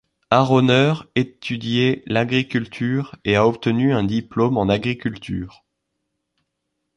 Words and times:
Arauner 0.31 0.95
étudié 1.13 2.01
l'agriculture 2.07 3.15
et 3.23 3.35
a 3.35 3.45
obtenu 3.47 3.93
un 3.93 4.03
diplôme 4.03 4.57
en 4.57 4.67
agriculture. 4.67 5.63